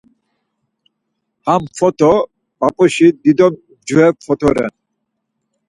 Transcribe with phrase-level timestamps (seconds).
[1.45, 2.09] Ham foto
[2.59, 4.73] p̌ap̌uşi dido mcveşi foto ren.